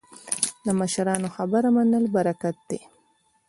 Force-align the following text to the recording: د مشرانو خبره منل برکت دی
د 0.65 0.67
مشرانو 0.79 1.27
خبره 1.35 1.69
منل 1.75 2.05
برکت 2.15 2.57
دی 2.69 2.79